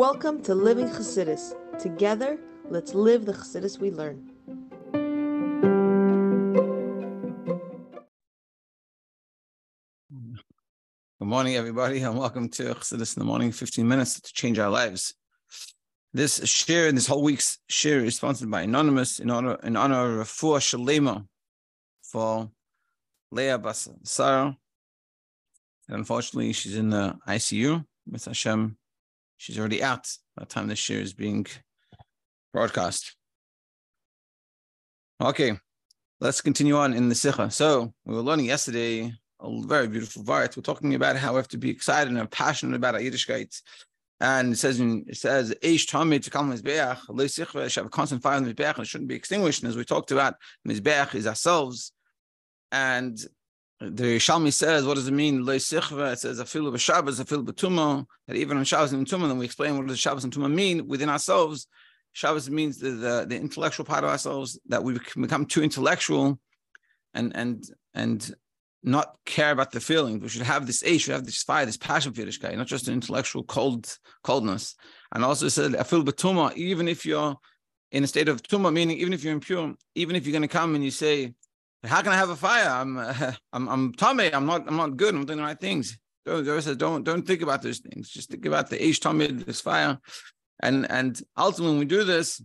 Welcome 0.00 0.40
to 0.44 0.54
Living 0.54 0.88
Chassidus. 0.88 1.52
Together, 1.78 2.38
let's 2.70 2.94
live 2.94 3.26
the 3.26 3.34
Chassidus 3.34 3.78
we 3.78 3.90
learn. 3.90 4.30
Good 11.18 11.28
morning, 11.28 11.56
everybody, 11.56 12.00
and 12.00 12.18
welcome 12.18 12.48
to 12.48 12.74
Chassidus 12.76 13.14
in 13.14 13.20
the 13.20 13.26
morning. 13.26 13.52
15 13.52 13.86
minutes 13.86 14.18
to 14.18 14.32
change 14.32 14.58
our 14.58 14.70
lives. 14.70 15.12
This 16.14 16.40
shiur 16.40 16.88
and 16.88 16.96
this 16.96 17.06
whole 17.06 17.22
week's 17.22 17.58
shiur 17.70 18.02
is 18.02 18.16
sponsored 18.16 18.50
by 18.50 18.62
Anonymous 18.62 19.18
in 19.18 19.30
honor 19.30 19.58
in 19.62 19.76
honor 19.76 20.22
of 20.22 20.28
Fua 20.28 20.60
Shalema 20.60 21.26
for 22.00 22.50
Leah 23.30 23.58
Bas 23.58 23.86
Sarah. 24.04 24.56
Unfortunately, 25.90 26.54
she's 26.54 26.76
in 26.76 26.88
the 26.88 27.18
ICU. 27.28 27.84
With 28.10 28.24
Hashem, 28.24 28.78
she's 29.40 29.58
already 29.58 29.82
out 29.82 30.06
by 30.36 30.44
the 30.44 30.46
time 30.46 30.68
this 30.68 30.78
shiur 30.78 31.00
is 31.00 31.14
being 31.14 31.46
broadcast. 32.52 33.16
Okay, 35.22 35.58
let's 36.20 36.42
continue 36.42 36.76
on 36.76 36.92
in 36.92 37.08
the 37.08 37.14
Sikha. 37.14 37.50
So 37.50 37.92
we 38.04 38.14
were 38.14 38.20
learning 38.20 38.46
yesterday 38.46 39.12
a 39.40 39.62
very 39.62 39.88
beautiful 39.88 40.22
vart. 40.22 40.56
We're 40.56 40.62
talking 40.62 40.94
about 40.94 41.16
how 41.16 41.32
we 41.32 41.38
have 41.38 41.48
to 41.48 41.58
be 41.58 41.70
excited 41.70 42.14
and 42.14 42.30
passionate 42.30 42.76
about 42.76 42.94
our 42.94 43.00
Yiddishkeit. 43.00 43.62
And 44.20 44.52
it 44.52 44.56
says, 44.56 44.78
it 44.78 45.16
says, 45.16 45.54
Eish 45.62 45.86
to 45.86 46.30
come 46.30 46.52
Mizbeach, 46.52 47.06
Leisichva, 47.06 47.70
should 47.70 47.80
have 47.80 47.86
a 47.86 47.88
constant 47.88 48.22
fire 48.22 48.38
the 48.38 48.52
Mizbeach, 48.52 48.74
and 48.74 48.84
it 48.84 48.88
shouldn't 48.88 49.08
be 49.08 49.14
extinguished. 49.14 49.62
And 49.62 49.70
as 49.70 49.76
we 49.78 49.84
talked 49.84 50.12
about, 50.12 50.34
Mizbeach 50.68 51.14
is 51.14 51.26
ourselves. 51.26 51.92
And 52.70 53.18
the 53.80 54.16
Shalmi 54.18 54.52
says, 54.52 54.84
what 54.84 54.94
does 54.94 55.08
it 55.08 55.12
mean? 55.12 55.48
It 55.48 55.60
says, 55.60 56.38
a 56.38 56.44
fil 56.44 56.66
of 56.66 56.80
Shabbos, 56.80 57.18
a 57.18 57.24
fil 57.24 57.44
Tuma, 57.44 58.04
that 58.26 58.36
even 58.36 58.58
on 58.58 58.64
Shabbos 58.64 58.92
and 58.92 59.06
Tuma, 59.06 59.26
then 59.26 59.38
we 59.38 59.46
explain 59.46 59.76
what 59.78 59.86
does 59.86 59.98
Shabbos 59.98 60.24
and 60.24 60.32
Tuma 60.32 60.52
mean 60.52 60.86
within 60.86 61.08
ourselves. 61.08 61.66
Shabbos 62.12 62.50
means 62.50 62.78
the, 62.78 62.90
the, 62.90 63.26
the 63.28 63.36
intellectual 63.36 63.86
part 63.86 64.04
of 64.04 64.10
ourselves, 64.10 64.58
that 64.66 64.84
we 64.84 64.98
become 65.16 65.46
too 65.46 65.62
intellectual 65.62 66.38
and 67.14 67.34
and 67.34 67.64
and 67.94 68.34
not 68.82 69.16
care 69.26 69.50
about 69.50 69.72
the 69.72 69.80
feeling. 69.80 70.20
We 70.20 70.28
should 70.28 70.42
have 70.42 70.66
this 70.66 70.82
age, 70.82 71.06
we 71.06 71.12
have 71.12 71.24
this 71.24 71.42
fire, 71.42 71.66
this 71.66 71.76
passion 71.76 72.12
for 72.12 72.22
Yiddishkeit, 72.22 72.56
not 72.56 72.66
just 72.66 72.88
an 72.88 72.94
intellectual 72.94 73.44
cold 73.44 73.96
coldness. 74.22 74.74
And 75.14 75.24
also 75.24 75.48
said, 75.48 75.76
I 75.76 75.82
feel 75.82 76.02
betuma, 76.02 76.54
even 76.54 76.88
if 76.88 77.04
you're 77.04 77.36
in 77.92 78.04
a 78.04 78.06
state 78.06 78.28
of 78.28 78.42
tuma, 78.42 78.72
meaning 78.72 78.98
even 78.98 79.12
if 79.12 79.22
you're 79.22 79.34
impure, 79.34 79.74
even 79.94 80.16
if 80.16 80.26
you're 80.26 80.32
going 80.32 80.42
to 80.42 80.48
come 80.48 80.74
and 80.74 80.84
you 80.84 80.90
say, 80.90 81.34
"How 81.84 82.02
can 82.02 82.12
I 82.12 82.16
have 82.16 82.30
a 82.30 82.36
fire? 82.36 82.68
I'm 82.68 82.96
uh, 82.98 83.32
I'm 83.52 83.68
I'm. 83.68 83.94
I'm 84.00 84.46
not 84.46 84.68
I'm 84.68 84.76
not 84.76 84.96
good. 84.96 85.14
I'm 85.14 85.24
doing 85.24 85.38
the 85.38 85.44
right 85.44 85.58
things." 85.58 85.98
Don't 86.26 86.44
says, 86.44 86.76
don't 86.76 87.02
don't 87.02 87.26
think 87.26 87.42
about 87.42 87.62
those 87.62 87.78
things. 87.78 88.10
Just 88.10 88.30
think 88.30 88.44
about 88.44 88.68
the 88.68 88.82
age 88.82 89.00
tummy, 89.00 89.26
this 89.28 89.60
fire, 89.60 89.98
and 90.60 90.88
and 90.90 91.20
ultimately 91.36 91.72
when 91.72 91.78
we 91.80 91.86
do 91.86 92.04
this, 92.04 92.42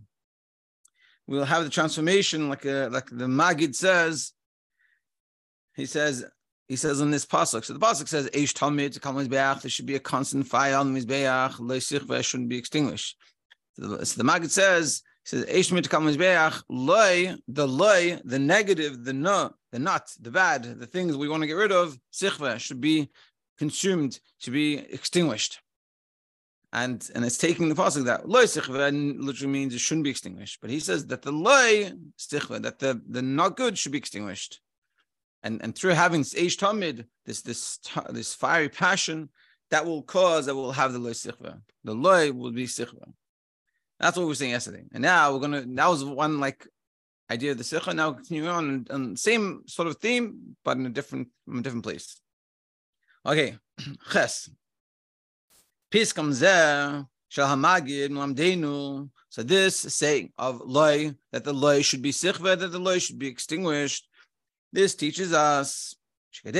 we'll 1.26 1.44
have 1.44 1.62
the 1.62 1.70
transformation, 1.70 2.48
like 2.48 2.64
a, 2.64 2.86
uh, 2.86 2.90
like 2.90 3.06
the 3.06 3.26
Magid 3.26 3.74
says 3.74 4.32
he 5.76 5.84
says, 5.84 6.24
he 6.68 6.76
says 6.76 7.00
in 7.00 7.10
this 7.10 7.26
pasuk. 7.26 7.64
So 7.64 7.74
the 7.74 7.78
pasuk 7.78 8.08
says, 8.08 8.28
"Eish 8.30 8.54
talmid 8.54 8.92
to 8.94 9.00
come 9.00 9.16
mizbeach." 9.16 9.62
There 9.62 9.70
should 9.70 9.86
be 9.86 9.94
a 9.94 10.00
constant 10.00 10.46
fire 10.46 10.74
on 10.76 10.92
the 10.92 11.00
mizbeach. 11.00 11.54
Leisichve 11.60 12.24
shouldn't 12.24 12.48
be 12.48 12.58
extinguished. 12.58 13.16
So 13.74 13.88
the, 13.88 14.06
so 14.06 14.16
the 14.16 14.24
Maggid 14.24 14.50
says, 14.50 15.02
says, 15.26 15.44
"Eish 15.46 15.70
talmid 15.70 16.16
to. 16.16 16.64
Loy, 16.68 17.36
the 17.48 18.22
the 18.24 18.38
negative, 18.38 19.04
the 19.04 19.12
no, 19.12 19.54
the 19.72 19.78
not, 19.78 20.10
the 20.20 20.30
bad, 20.30 20.62
the 20.80 20.86
things 20.86 21.16
we 21.16 21.28
want 21.28 21.42
to 21.42 21.46
get 21.46 21.54
rid 21.54 21.72
of. 21.72 21.98
Sichve 22.12 22.58
should 22.58 22.80
be 22.80 23.10
consumed, 23.58 24.20
should 24.38 24.52
be 24.52 24.78
extinguished. 24.78 25.60
And 26.72 27.08
and 27.14 27.24
it's 27.24 27.38
taking 27.38 27.68
the 27.68 27.74
pasuk 27.74 28.04
that 28.04 28.28
loy 28.28 28.44
sichve 28.44 29.18
literally 29.20 29.52
means 29.52 29.74
it 29.74 29.80
shouldn't 29.80 30.04
be 30.04 30.10
extinguished. 30.10 30.58
But 30.60 30.70
he 30.70 30.80
says 30.80 31.06
that 31.06 31.22
the 31.22 31.32
loy 31.32 31.92
sichve, 32.18 32.62
that 32.62 32.78
the 32.78 33.02
the 33.08 33.22
not 33.22 33.56
good 33.56 33.76
should 33.76 33.92
be 33.92 33.98
extinguished 33.98 34.60
and 35.46 35.62
and 35.62 35.74
through 35.74 35.92
having 35.92 36.20
this 36.20 36.34
Eish 36.34 36.56
Tamid, 36.56 37.06
this 37.24 37.42
this 37.42 37.78
this 38.10 38.34
fiery 38.34 38.68
passion, 38.68 39.28
that 39.70 39.86
will 39.86 40.02
cause 40.02 40.46
that 40.46 40.54
will 40.54 40.72
have 40.72 40.92
the 40.92 40.98
loy 40.98 41.10
sichva. 41.10 41.60
The 41.84 41.94
loy 41.94 42.32
will 42.32 42.50
be 42.50 42.66
sichva. 42.66 43.12
That's 43.98 44.16
what 44.16 44.24
we 44.24 44.28
were 44.28 44.34
saying 44.34 44.52
yesterday. 44.52 44.84
And 44.92 45.02
now 45.02 45.32
we're 45.32 45.40
gonna. 45.40 45.62
That 45.66 45.88
was 45.88 46.04
one 46.04 46.38
like 46.38 46.66
idea 47.30 47.52
of 47.52 47.58
the 47.58 47.64
sichva. 47.64 47.94
Now 47.94 48.12
continuing 48.12 48.48
on, 48.48 48.86
on 48.90 49.16
same 49.16 49.62
sort 49.66 49.88
of 49.88 49.96
theme, 49.96 50.56
but 50.64 50.76
in 50.76 50.86
a 50.86 50.90
different 50.90 51.28
in 51.48 51.58
a 51.58 51.62
different 51.62 51.84
place. 51.84 52.20
Okay, 53.24 53.56
ches. 54.12 54.50
Piskam 55.90 56.30
zeh 56.30 57.06
shel 57.28 57.48
hamagid 57.48 58.10
lamdenu. 58.10 59.08
So 59.30 59.42
this 59.42 59.76
saying 59.76 60.32
of 60.38 60.60
loy 60.64 61.14
that 61.32 61.44
the 61.44 61.52
loy 61.52 61.82
should 61.82 62.02
be 62.02 62.12
sichva, 62.12 62.58
that 62.58 62.68
the 62.68 62.78
loy 62.78 62.98
should 62.98 63.18
be 63.18 63.28
extinguished. 63.28 64.08
This 64.72 64.94
teaches 64.94 65.32
us 65.32 65.94
in 66.44 66.54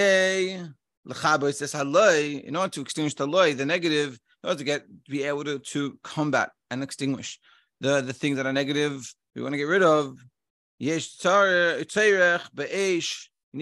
order 2.57 2.69
to 2.71 2.81
extinguish 2.81 3.15
the 3.15 3.27
loy, 3.27 3.55
the 3.55 3.67
negative, 3.67 4.19
in 4.43 4.49
order 4.49 4.59
to 4.59 4.65
get 4.65 4.87
to 5.05 5.11
be 5.11 5.23
able 5.23 5.45
to, 5.45 5.59
to 5.59 5.99
combat 6.03 6.51
and 6.71 6.83
extinguish 6.83 7.39
the, 7.81 8.01
the 8.01 8.13
things 8.13 8.37
that 8.37 8.47
are 8.47 8.53
negative, 8.53 9.13
we 9.35 9.43
want 9.43 9.53
to 9.53 9.59
get 9.59 9.65
rid 9.65 9.83
of. 9.83 10.17
You 10.79 10.95
need 10.95 11.01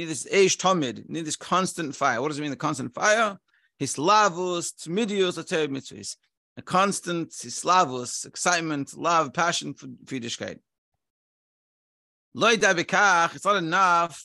this 0.04 0.26
eish 0.26 0.56
tamid, 0.56 0.98
you 0.98 1.04
need 1.08 1.24
this 1.24 1.36
constant 1.36 1.94
fire. 1.94 2.20
What 2.20 2.28
does 2.28 2.38
it 2.38 2.42
mean, 2.42 2.50
the 2.50 2.56
constant 2.56 2.94
fire? 2.94 3.38
His 3.78 3.96
Hislavus, 3.96 4.72
tmidius, 4.86 5.38
mitzvahs. 5.68 6.16
A 6.56 6.62
constant 6.62 7.30
hislavus, 7.30 8.24
excitement, 8.26 8.96
love, 8.96 9.32
passion 9.32 9.74
for, 9.74 9.88
Yiddishkeit. 9.88 10.60
It's 12.36 13.44
not 13.44 13.56
enough 13.56 14.24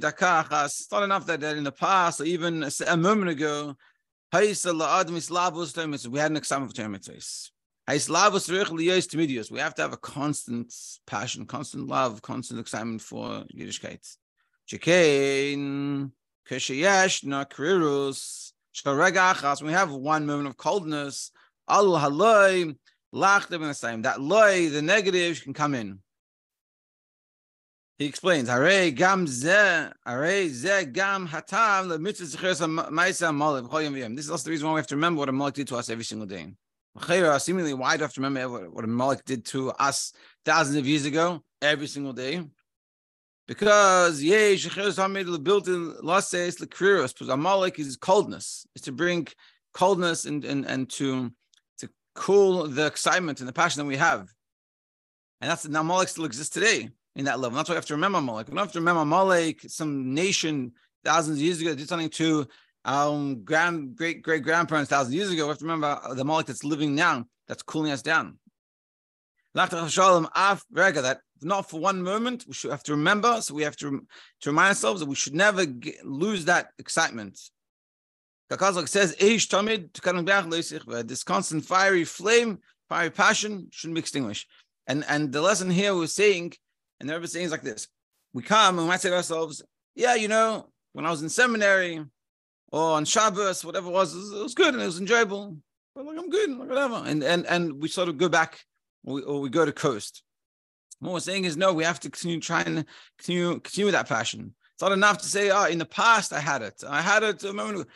dakachas. 0.00 0.64
It's 0.64 0.92
not 0.92 1.02
enough 1.02 1.26
that, 1.26 1.40
that 1.40 1.56
in 1.58 1.64
the 1.64 1.72
past, 1.72 2.20
or 2.20 2.24
even 2.24 2.66
a 2.86 2.96
moment 2.96 3.30
ago, 3.30 3.76
we 4.32 4.38
had 4.38 6.30
an 6.30 6.36
exam 6.36 6.62
of 6.62 6.72
mitzvahs. 6.72 7.50
We 9.50 9.58
have 9.58 9.74
to 9.74 9.82
have 9.82 9.92
a 9.92 9.96
constant 9.96 10.72
passion, 11.06 11.46
constant 11.46 11.88
love, 11.88 12.22
constant 12.22 12.60
excitement 12.60 13.02
for 13.02 13.44
Yiddishkeit. 13.52 14.16
When 14.72 16.12
we 19.66 19.72
have 19.72 19.90
one 19.90 20.26
moment 20.26 20.48
of 20.48 20.56
coldness, 20.56 21.32
that 21.66 21.82
loy, 24.20 24.68
the 24.70 24.82
negative, 24.82 25.42
can 25.42 25.52
come 25.52 25.74
in. 25.74 25.98
He 28.00 28.06
explains, 28.06 28.48
This 28.48 28.54
is 28.54 28.64
also 34.30 34.44
the 34.44 34.50
reason 34.50 34.66
why 34.66 34.72
we 34.72 34.78
have 34.78 34.86
to 34.86 34.94
remember 34.94 35.18
what 35.18 35.28
Amalek 35.28 35.54
did 35.54 35.68
to 35.68 35.76
us 35.76 35.90
every 35.90 36.04
single 36.04 36.26
day. 36.26 36.46
Seemingly, 37.40 37.74
why 37.74 37.98
do 37.98 38.02
I 38.02 38.06
have 38.06 38.14
to 38.14 38.22
remember 38.22 38.70
what 38.70 38.84
Amalek 38.84 39.26
did 39.26 39.44
to 39.46 39.72
us 39.72 40.14
thousands 40.46 40.78
of 40.78 40.86
years 40.86 41.04
ago, 41.04 41.44
every 41.60 41.86
single 41.86 42.14
day? 42.14 42.42
Because 43.46 44.22
yeh 44.22 44.54
shecheres 44.54 44.96
hamid 44.96 45.44
built 45.44 45.68
in 45.68 45.94
lases 46.00 46.56
lekriros. 46.56 47.12
Because 47.12 47.28
Amalek 47.28 47.78
is 47.78 47.98
coldness, 47.98 48.66
is 48.74 48.80
to 48.80 48.92
bring 48.92 49.28
coldness 49.74 50.24
and 50.24 50.42
and 50.46 50.64
and 50.64 50.88
to 50.92 51.30
to 51.80 51.90
cool 52.14 52.66
the 52.66 52.86
excitement 52.86 53.40
and 53.40 53.48
the 53.48 53.52
passion 53.52 53.80
that 53.80 53.88
we 53.88 53.96
have. 53.98 54.32
And 55.42 55.50
that's 55.50 55.68
now 55.68 55.82
Amalek 55.82 56.08
still 56.08 56.24
exists 56.24 56.54
today 56.54 56.88
in 57.16 57.24
that 57.24 57.40
level. 57.40 57.56
That's 57.56 57.68
why 57.68 57.74
we 57.74 57.76
have 57.76 57.86
to 57.86 57.94
remember 57.94 58.18
Amalek. 58.18 58.48
We 58.48 58.54
don't 58.54 58.64
have 58.64 58.72
to 58.72 58.78
remember 58.78 59.02
Amalek, 59.02 59.62
some 59.68 60.14
nation 60.14 60.72
thousands 61.04 61.38
of 61.38 61.42
years 61.42 61.60
ago 61.60 61.74
did 61.74 61.88
something 61.88 62.10
to 62.10 62.46
um 62.84 63.42
grand 63.44 63.94
great 63.96 64.22
great 64.22 64.42
grandparents 64.42 64.88
thousands 64.90 65.14
of 65.14 65.18
years 65.18 65.30
ago. 65.30 65.44
We 65.44 65.50
have 65.50 65.58
to 65.58 65.64
remember 65.64 66.00
the 66.14 66.22
Amalek 66.22 66.46
that's 66.46 66.64
living 66.64 66.94
now, 66.94 67.26
that's 67.46 67.62
cooling 67.62 67.92
us 67.92 68.02
down. 68.02 68.38
That 69.54 71.18
not 71.42 71.68
for 71.70 71.80
one 71.80 72.02
moment, 72.02 72.44
we 72.46 72.54
should 72.54 72.70
have 72.70 72.82
to 72.84 72.92
remember. 72.92 73.40
So 73.40 73.54
we 73.54 73.62
have 73.62 73.76
to, 73.76 74.06
to 74.42 74.50
remind 74.50 74.68
ourselves 74.68 75.00
that 75.00 75.08
we 75.08 75.14
should 75.14 75.34
never 75.34 75.64
get, 75.64 76.04
lose 76.06 76.44
that 76.44 76.68
excitement. 76.78 77.40
Kakazak 78.50 78.88
says, 78.88 79.14
this 81.06 81.24
constant 81.24 81.64
fiery 81.64 82.04
flame, 82.04 82.58
fiery 82.88 83.10
passion 83.10 83.68
shouldn't 83.70 83.94
be 83.94 84.00
extinguished. 84.00 84.48
And 84.86 85.04
and 85.08 85.32
the 85.32 85.40
lesson 85.40 85.70
here 85.70 85.94
we're 85.94 86.08
saying 86.08 86.54
and 87.00 87.08
the 87.08 87.14
Rebbe 87.14 87.24
is 87.24 87.32
saying 87.32 87.50
like 87.50 87.62
this: 87.62 87.88
We 88.32 88.42
come 88.42 88.78
and 88.78 88.86
we 88.86 88.88
might 88.88 89.00
say 89.00 89.10
to 89.10 89.16
ourselves, 89.16 89.62
"Yeah, 89.94 90.14
you 90.14 90.28
know, 90.28 90.68
when 90.92 91.06
I 91.06 91.10
was 91.10 91.22
in 91.22 91.28
seminary 91.28 92.04
or 92.72 92.92
on 92.92 93.04
Shabbos, 93.04 93.64
whatever 93.64 93.88
it 93.88 93.92
was, 93.92 94.14
it 94.14 94.42
was, 94.42 94.54
good 94.54 94.74
and 94.74 94.82
it 94.82 94.86
was 94.86 95.00
enjoyable. 95.00 95.56
But 95.94 96.06
like 96.06 96.18
I'm 96.18 96.30
good, 96.30 96.50
like 96.50 96.68
whatever." 96.68 97.02
And 97.04 97.22
and 97.24 97.46
and 97.46 97.80
we 97.80 97.88
sort 97.88 98.08
of 98.08 98.18
go 98.18 98.28
back 98.28 98.60
or 99.04 99.14
we, 99.14 99.22
or 99.22 99.40
we 99.40 99.48
go 99.48 99.64
to 99.64 99.72
coast. 99.72 100.22
What 101.00 101.14
we're 101.14 101.20
saying 101.20 101.44
is, 101.44 101.56
no, 101.56 101.72
we 101.72 101.84
have 101.84 102.00
to 102.00 102.10
continue 102.10 102.40
trying 102.40 102.76
to 102.76 102.84
continue 103.18 103.58
continue 103.60 103.90
that 103.92 104.08
passion. 104.08 104.54
It's 104.74 104.82
not 104.82 104.92
enough 104.92 105.18
to 105.18 105.28
say, 105.28 105.50
"Oh, 105.50 105.64
in 105.64 105.78
the 105.78 105.86
past 105.86 106.32
I 106.32 106.40
had 106.40 106.62
it. 106.62 106.82
I 106.86 107.00
had 107.00 107.22
it 107.22 107.42
a 107.44 107.52
moment 107.52 107.80
ago." 107.80 107.90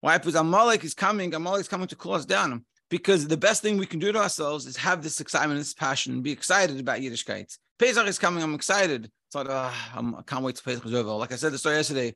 Why? 0.00 0.18
Because 0.18 0.34
Amalek 0.34 0.84
is 0.84 0.94
coming, 0.94 1.34
Amalek 1.34 1.62
is 1.62 1.68
coming 1.68 1.88
to 1.88 1.96
cool 1.96 2.12
us 2.12 2.24
down. 2.24 2.64
Because 2.88 3.26
the 3.26 3.36
best 3.36 3.62
thing 3.62 3.78
we 3.78 3.86
can 3.86 3.98
do 3.98 4.12
to 4.12 4.18
ourselves 4.20 4.66
is 4.66 4.76
have 4.76 5.02
this 5.02 5.20
excitement, 5.20 5.58
this 5.58 5.74
passion, 5.74 6.22
be 6.22 6.30
excited 6.30 6.78
about 6.78 7.00
Yiddishkeit. 7.00 7.58
Pesach 7.78 8.06
is 8.06 8.18
coming, 8.18 8.42
I'm 8.42 8.54
excited. 8.54 9.04
It's 9.04 9.34
like, 9.34 9.48
oh, 9.48 9.72
I'm, 9.94 10.14
I 10.14 10.22
can't 10.22 10.44
wait 10.44 10.56
to 10.56 10.62
Pesach 10.62 10.86
over. 10.86 11.10
Like 11.12 11.32
I 11.32 11.36
said 11.36 11.52
the 11.52 11.58
story 11.58 11.76
yesterday, 11.76 12.14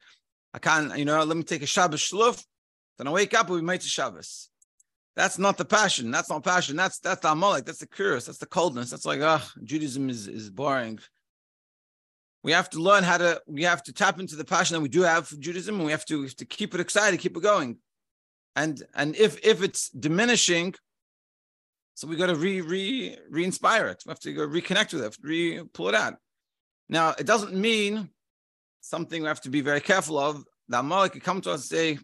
I 0.55 0.59
can't, 0.59 0.97
you 0.99 1.05
know, 1.05 1.23
let 1.25 1.37
me 1.37 1.43
take 1.43 1.63
a 1.63 1.67
Shabbos 1.67 2.01
shluf, 2.01 2.45
then 2.99 3.09
I 3.09 3.11
wake 3.11 3.35
up 3.35 3.47
and 3.47 3.57
we 3.57 3.63
make 3.63 3.81
the 3.81 3.89
Shabbos. 3.89 4.49
That's 5.17 5.39
not 5.39 5.59
the 5.59 5.65
passion. 5.65 6.11
That's 6.11 6.31
not 6.31 6.45
passion. 6.45 6.77
That's 6.77 7.01
that's 7.01 7.21
the 7.21 7.33
Amalek. 7.33 7.67
That's 7.67 7.81
the 7.81 7.87
curious. 7.87 8.27
That's 8.27 8.39
the 8.39 8.47
coldness. 8.47 8.91
That's 8.91 9.05
like, 9.05 9.21
ah, 9.23 9.45
oh, 9.45 9.61
Judaism 9.65 10.09
is, 10.09 10.29
is 10.29 10.49
boring. 10.49 11.01
We 12.43 12.53
have 12.53 12.71
to 12.71 12.79
learn 12.79 13.03
how 13.03 13.19
to, 13.19 13.43
we 13.47 13.65
have 13.65 13.83
to 13.83 13.93
tap 13.93 14.19
into 14.19 14.37
the 14.37 14.45
passion 14.45 14.75
that 14.75 14.81
we 14.81 14.89
do 14.89 15.03
have 15.03 15.27
for 15.27 15.37
Judaism, 15.37 15.75
and 15.75 15.85
we 15.85 15.91
have 15.91 16.07
to, 16.07 16.21
we 16.21 16.27
have 16.27 16.37
to 16.37 16.47
keep 16.47 16.75
it 16.75 16.81
excited, 16.81 17.21
keep 17.21 17.37
it 17.37 17.43
going 17.43 17.79
and 18.57 18.83
and 18.95 19.17
if 19.17 19.39
if 19.45 19.63
it's 19.63 19.91
diminishing 19.91 20.75
so 21.95 22.07
we 22.07 22.17
got 22.17 22.27
to 22.27 22.35
re 22.35 22.61
re 22.61 23.17
re-inspire 23.29 23.89
it. 23.89 24.03
We 24.07 24.11
have 24.11 24.21
to 24.21 24.33
go 24.33 24.47
reconnect 24.47 24.93
with 24.95 25.05
it 25.05 25.17
re 25.23 25.63
pull 25.73 25.89
it 25.89 25.95
out. 25.95 26.15
Now 26.89 27.15
it 27.19 27.27
doesn't 27.27 27.55
mean 27.55 28.11
something 28.81 29.23
we 29.23 29.29
have 29.29 29.43
to 29.43 29.51
be 29.51 29.61
very 29.61 29.81
careful 29.81 30.19
of. 30.19 30.45
That 30.69 30.81
Amalek 30.81 31.13
could 31.13 31.25
come 31.25 31.41
to 31.43 31.51
us 31.51 31.71
and 31.71 31.79
say 31.79 31.99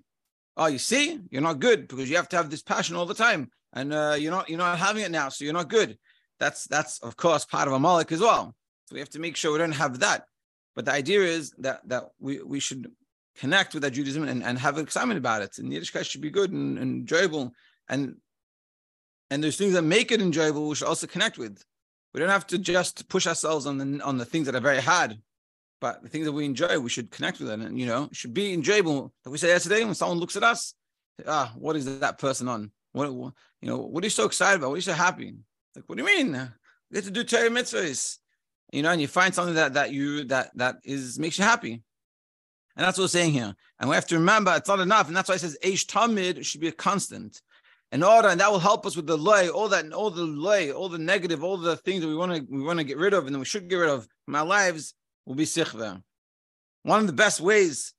oh 0.57 0.67
you 0.67 0.79
see 0.79 1.21
you're 1.31 1.43
not 1.43 1.61
good 1.61 1.87
because 1.89 2.11
you 2.11 2.17
have 2.17 2.29
to 2.31 2.37
have 2.37 2.51
this 2.51 2.63
passion 2.63 2.97
all 2.97 3.07
the 3.07 3.15
time 3.15 3.51
and 3.73 3.93
uh, 3.93 4.17
you're 4.19 4.33
not 4.33 4.49
you're 4.49 4.59
not 4.59 4.79
having 4.79 5.05
it 5.05 5.11
now 5.11 5.29
so 5.29 5.45
you're 5.45 5.55
not 5.55 5.69
good. 5.69 5.99
That's 6.39 6.67
that's 6.67 6.99
of 7.01 7.17
course 7.17 7.45
part 7.45 7.69
of 7.69 7.75
Amalek 7.75 8.13
as 8.13 8.21
well. 8.21 8.55
So 8.87 8.95
we 8.95 9.01
have 9.01 9.11
to 9.11 9.21
make 9.21 9.37
sure 9.37 9.53
we 9.53 9.59
don't 9.59 9.73
have 9.73 10.01
that. 10.01 10.25
But 10.75 10.85
the 10.85 10.93
idea 10.93 11.21
is 11.21 11.53
that 11.59 11.89
that 11.89 12.05
we 12.19 12.43
we 12.43 12.61
should 12.61 12.91
connect 13.37 13.75
with 13.75 13.83
that 13.83 13.93
Judaism 13.93 14.27
and, 14.27 14.43
and 14.43 14.59
have 14.59 14.79
excitement 14.79 15.19
about 15.19 15.43
it. 15.43 15.59
And 15.59 15.71
Yiddishkeit 15.71 16.09
should 16.09 16.21
be 16.21 16.31
good 16.31 16.53
and, 16.53 16.79
and 16.79 17.01
enjoyable. 17.01 17.53
And 17.89 18.17
and 19.31 19.43
there's 19.43 19.57
things 19.57 19.75
that 19.75 19.83
make 19.83 20.13
it 20.13 20.21
enjoyable 20.21 20.69
we 20.69 20.75
should 20.75 20.89
also 20.89 21.07
connect 21.07 21.39
with. 21.39 21.63
We 22.15 22.21
don't 22.21 22.31
have 22.31 22.47
to 22.49 22.59
just 22.59 23.09
push 23.09 23.27
ourselves 23.27 23.67
on 23.67 23.79
the 23.79 24.03
on 24.05 24.19
the 24.19 24.25
things 24.25 24.47
that 24.47 24.55
are 24.55 24.61
very 24.61 24.81
hard, 24.81 25.19
but 25.81 26.03
the 26.03 26.09
things 26.09 26.25
that 26.25 26.33
we 26.33 26.45
enjoy, 26.45 26.79
we 26.79 26.89
should 26.89 27.11
connect 27.11 27.41
with 27.41 27.51
it. 27.51 27.61
And 27.61 27.79
you 27.79 27.87
know, 27.87 28.05
it 28.05 28.17
should 28.17 28.35
be 28.35 28.55
enjoyable. 28.55 29.13
Like 29.25 29.33
we 29.33 29.39
said 29.39 29.49
yesterday, 29.49 29.85
when 29.85 29.95
someone 29.95 30.19
looks 30.19 30.37
at 30.37 30.43
us, 30.43 30.75
ah, 31.27 31.53
what 31.57 31.77
is 31.77 31.99
that 32.01 32.19
person 32.19 32.49
on? 32.49 32.71
What, 32.93 33.13
what 33.13 33.35
you 33.61 33.69
know, 33.69 33.79
what 33.79 34.03
are 34.03 34.07
you 34.07 34.11
so 34.11 34.25
excited 34.25 34.57
about? 34.57 34.69
What 34.69 34.75
are 34.75 34.79
you 34.79 34.83
so 34.83 34.93
happy? 34.93 35.35
Like, 35.75 35.85
what 35.87 35.99
do 35.99 36.05
you 36.05 36.07
mean? 36.07 36.35
You 36.35 36.95
get 36.95 37.05
to 37.05 37.11
do 37.11 37.25
Torah 37.25 37.51
mitzvahs, 37.51 38.19
you 38.73 38.83
know, 38.83 38.91
and 38.91 39.01
you 39.01 39.09
find 39.09 39.35
something 39.35 39.57
that 39.57 39.75
that 39.75 39.93
you 39.93 40.25
that 40.25 40.57
that 40.57 40.77
is 40.85 41.19
makes 41.19 41.39
you 41.39 41.45
happy. 41.45 41.83
And 42.77 42.85
that's 42.85 42.99
what 42.99 43.05
we're 43.05 43.09
saying 43.09 43.33
here. 43.33 43.55
And 43.79 43.89
we 43.89 43.95
have 43.95 44.07
to 44.07 44.17
remember 44.17 44.55
it's 44.55 44.69
not 44.69 44.81
enough. 44.81 45.09
And 45.09 45.17
that's 45.17 45.29
why 45.29 45.35
it 45.35 45.41
says 45.41 45.59
Eish 45.63 45.87
Tamid 45.87 46.45
should 46.45 46.61
be 46.61 46.69
a 46.69 46.73
constant. 46.73 47.41
In 47.93 48.03
order, 48.03 48.29
and 48.29 48.41
that 48.41 48.51
will 48.51 48.59
help 48.59 48.85
us 48.85 48.97
with 48.97 49.07
the 49.07 49.17
lay, 49.17 49.49
all 49.49 49.69
that, 49.69 49.93
all 49.93 50.11
the 50.11 50.25
lay, 50.25 50.73
all 50.73 50.89
the 50.89 50.99
negative, 50.99 51.45
all 51.45 51.57
the 51.57 51.77
things 51.77 52.03
that 52.03 52.09
we 52.09 52.17
want 52.17 52.35
to 52.35 52.47
we 52.51 52.63
want 52.63 52.79
to 52.79 52.85
get 52.85 52.99
rid 52.99 53.15
of 53.15 53.27
and 53.27 53.39
we 53.39 53.45
should 53.45 53.69
get 53.69 53.77
rid 53.77 53.91
of 53.91 54.09
from 54.25 54.35
our 54.35 54.45
lives 54.45 54.95
will 55.25 55.37
be 55.37 55.45
sikhva. 55.45 56.03
One 56.83 57.01
of 57.01 57.07
the 57.07 57.13
best 57.13 57.41
ways, 57.41 57.95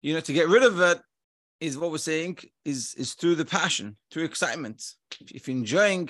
you 0.00 0.14
know, 0.14 0.20
to 0.20 0.32
get 0.32 0.48
rid 0.48 0.62
of 0.62 0.80
it 0.80 0.98
is 1.60 1.76
what 1.76 1.90
we're 1.90 1.98
saying 1.98 2.38
is 2.64 2.94
is 2.96 3.14
through 3.14 3.34
the 3.34 3.44
passion, 3.44 3.96
through 4.10 4.24
excitement. 4.24 4.82
If, 5.20 5.30
if 5.32 5.48
you're 5.48 5.56
enjoying, 5.56 6.08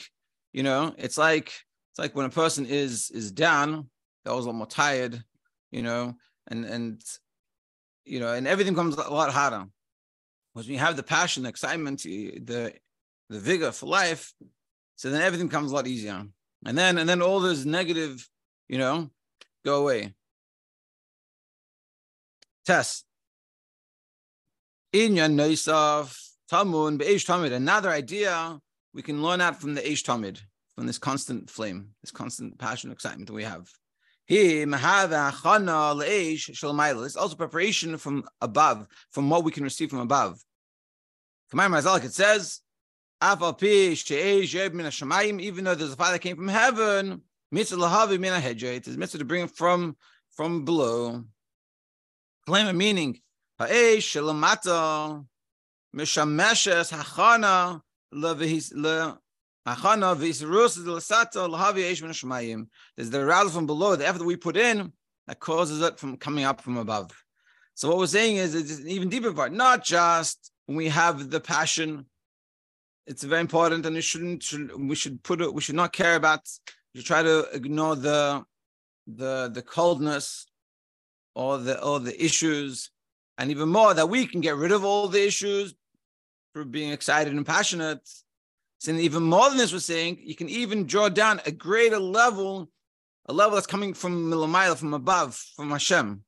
you 0.53 0.62
know, 0.62 0.94
it's 0.97 1.19
like 1.19 1.49
it's 1.91 1.99
like 1.99 2.14
when 2.14 2.26
a 2.26 2.31
person 2.31 2.67
is 2.67 3.11
is 3.11 3.32
down, 3.32 3.91
they're 4.23 4.32
always 4.32 4.47
a 4.47 4.50
lot 4.50 4.56
more 4.56 4.67
tired, 4.67 5.23
you 5.73 5.82
know, 5.82 6.14
and 6.47 6.64
and 6.64 7.03
you 8.05 8.21
know, 8.21 8.32
and 8.32 8.47
everything 8.47 8.75
comes 8.75 8.97
a 8.97 9.11
lot 9.11 9.32
harder. 9.32 9.67
Because 10.55 10.67
when 10.67 10.75
you 10.75 10.81
have 10.81 10.97
the 10.97 11.03
passion, 11.03 11.43
the 11.43 11.49
excitement, 11.49 12.03
the 12.03 12.75
the 13.29 13.39
vigor 13.39 13.73
for 13.73 13.87
life, 13.87 14.33
so 14.97 15.11
then 15.11 15.23
everything 15.23 15.49
comes 15.49 15.71
a 15.71 15.75
lot 15.75 15.87
easier. 15.87 16.27
And 16.65 16.77
then 16.77 16.99
and 16.99 17.09
then 17.09 17.23
all 17.23 17.41
those 17.41 17.65
negative, 17.65 18.29
you 18.69 18.79
know, 18.79 19.11
go 19.65 19.83
away. 19.83 20.15
Test. 22.67 23.05
Inyan 24.95 25.35
Noisaf 25.35 26.17
Tamun 26.51 26.99
Be'esh 26.99 27.27
Tamid. 27.27 27.53
Another 27.53 27.91
idea 27.91 28.59
we 28.95 29.03
can 29.03 29.23
learn 29.23 29.41
out 29.41 29.61
from 29.61 29.75
the 29.75 29.83
Eish 29.83 30.03
Tamid, 30.03 30.41
from 30.75 30.87
this 30.87 30.99
constant 30.99 31.51
flame, 31.51 31.91
this 32.03 32.11
constant 32.11 32.59
passion, 32.59 32.91
excitement 32.91 33.27
that 33.27 33.35
we 33.35 33.45
have. 33.45 33.69
It's 34.31 34.77
also 37.17 37.37
preparation 37.37 37.97
from 37.97 38.25
above, 38.41 38.87
from 39.11 39.31
what 39.31 39.45
we 39.45 39.53
can 39.53 39.65
receive 39.65 39.91
from 39.91 40.01
above. 40.01 40.43
It 41.53 42.13
says, 42.13 42.61
even 45.41 45.65
though 45.65 45.75
there's 45.75 45.93
a 45.93 45.97
fire 45.97 46.12
that 46.12 46.20
came 46.20 46.37
from 46.37 46.49
heaven, 46.49 47.23
it 47.53 47.70
is 47.70 48.97
mitzvah 48.97 49.19
to 49.19 49.25
bring 49.25 49.44
it 49.44 49.50
from, 49.50 49.97
from 50.31 50.65
below. 50.65 51.25
Claim 52.47 52.67
a 52.69 52.73
meaning. 52.73 53.20
There's 62.97 63.11
the 63.11 63.21
arousal 63.21 63.50
from 63.50 63.67
below, 63.67 63.97
the 63.97 64.06
effort 64.06 64.25
we 64.25 64.37
put 64.37 64.56
in 64.56 64.93
that 65.26 65.41
causes 65.41 65.82
it 65.82 65.99
from 65.99 66.17
coming 66.17 66.44
up 66.44 66.61
from 66.61 66.76
above. 66.76 67.11
So 67.75 67.88
what 67.88 67.99
we're 67.99 68.06
saying 68.06 68.37
is 68.37 68.55
it's 68.55 68.79
an 68.79 68.88
even 68.88 69.09
deeper 69.09 69.32
part, 69.32 69.53
not 69.53 69.85
just 69.85 70.50
when 70.67 70.76
we 70.76 70.88
have 70.88 71.31
the 71.31 71.41
passion. 71.41 72.06
It's 73.11 73.25
very 73.25 73.41
important, 73.41 73.87
and 73.87 73.95
we 73.97 74.03
shouldn't. 74.03 74.43
We 74.79 74.95
should 74.95 75.17
put. 75.23 75.37
We 75.53 75.63
should 75.63 75.81
not 75.83 75.93
care 75.93 76.17
about. 76.23 76.43
We 76.95 77.03
try 77.03 77.23
to 77.23 77.37
ignore 77.53 77.97
the, 77.97 78.45
the 79.07 79.51
the 79.53 79.63
coldness, 79.63 80.47
or 81.35 81.59
the 81.59 81.83
or 81.83 81.99
the 82.01 82.17
issues, 82.29 82.91
and 83.39 83.51
even 83.51 83.69
more 83.71 83.93
that 83.95 84.11
we 84.15 84.27
can 84.27 84.41
get 84.41 84.57
rid 84.57 84.73
of 84.73 84.85
all 84.85 85.09
the 85.09 85.25
issues 85.27 85.75
through 86.53 86.67
being 86.67 86.93
excited 86.93 87.33
and 87.33 87.47
passionate 87.47 88.07
so 88.79 88.93
even 88.93 89.25
more 89.25 89.49
than 89.49 89.59
this, 89.59 89.73
we're 89.73 89.81
saying 89.81 90.19
you 90.23 90.37
can 90.37 90.49
even 90.49 90.87
draw 90.87 91.09
down 91.09 91.41
a 91.45 91.51
greater 91.51 91.99
level, 91.99 92.71
a 93.27 93.33
level 93.33 93.57
that's 93.57 93.67
coming 93.67 93.93
from 93.93 94.31
Milamayla, 94.31 94.77
from 94.77 94.95
above, 94.95 95.35
from 95.57 95.71
Hashem, 95.71 96.23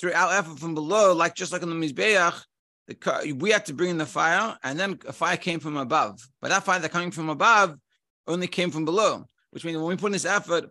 through 0.00 0.12
our 0.12 0.32
effort 0.32 0.60
from 0.60 0.74
below, 0.74 1.12
like 1.12 1.34
just 1.34 1.52
like 1.52 1.62
on 1.62 1.68
the 1.68 1.74
Mizbeach, 1.74 2.44
the, 2.90 3.36
we 3.38 3.50
had 3.50 3.66
to 3.66 3.74
bring 3.74 3.90
in 3.90 3.98
the 3.98 4.06
fire, 4.06 4.56
and 4.62 4.78
then 4.78 4.98
a 5.06 5.12
fire 5.12 5.36
came 5.36 5.60
from 5.60 5.76
above. 5.76 6.20
But 6.40 6.48
that 6.48 6.64
fire 6.64 6.80
that 6.80 6.90
coming 6.90 7.10
from 7.10 7.28
above 7.28 7.76
only 8.26 8.46
came 8.46 8.70
from 8.70 8.84
below, 8.84 9.24
which 9.50 9.64
means 9.64 9.78
when 9.78 9.86
we 9.86 9.96
put 9.96 10.06
in 10.06 10.12
this 10.12 10.24
effort, 10.24 10.70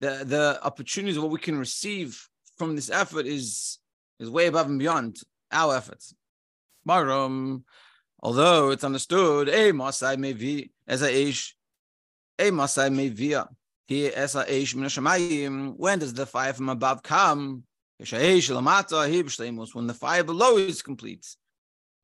the 0.00 0.24
the 0.24 0.58
opportunities 0.62 1.16
of 1.16 1.22
what 1.22 1.32
we 1.32 1.38
can 1.38 1.58
receive 1.58 2.28
from 2.56 2.74
this 2.76 2.90
effort 2.90 3.26
is 3.26 3.78
is 4.18 4.28
way 4.28 4.46
above 4.46 4.68
and 4.68 4.78
beyond 4.78 5.18
our 5.50 5.76
efforts. 5.76 6.14
Marum, 6.86 7.62
Although 8.22 8.70
it's 8.70 8.84
understood, 8.84 9.48
a 9.48 9.72
Masai 9.72 10.16
mevi 10.16 10.70
as 10.86 11.02
a 11.02 11.12
ish, 11.12 11.56
a 12.38 12.52
Masai 12.52 12.88
mevia. 12.88 13.48
Here 13.86 14.12
as 14.14 14.36
a 14.36 14.54
ish 14.54 14.74
When 14.74 15.98
does 15.98 16.14
the 16.14 16.24
fire 16.24 16.52
from 16.52 16.68
above 16.68 17.02
come? 17.02 17.64
When 17.98 18.06
the 19.86 19.96
fire 19.98 20.24
below 20.24 20.56
is 20.56 20.82
complete. 20.82 21.36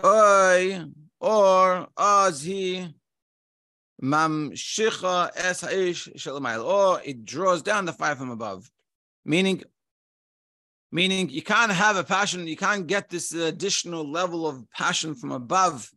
Oy, 0.05 0.85
or 1.21 1.88
as 1.99 2.43
he 2.43 2.95
mam 4.00 4.52
shicha 4.52 5.31
es 5.35 5.62
haish 5.62 6.14
shalamayil, 6.17 6.64
or 6.64 7.00
it 7.05 7.25
draws 7.25 7.62
down 7.62 7.85
the 7.85 7.93
fire 7.93 8.14
from 8.14 8.31
above. 8.31 8.71
Meaning, 9.25 9.62
meaning 10.93 11.28
you 11.31 11.43
can't 11.43 11.73
have 11.73 11.97
a 11.97 12.05
passion, 12.05 12.47
you 12.47 12.57
can't 12.57 12.87
get 12.87 13.09
this 13.09 13.33
additional 13.33 14.09
level 14.09 14.47
of 14.47 14.71
passion 14.71 15.14
from 15.14 15.33
above 15.33 15.90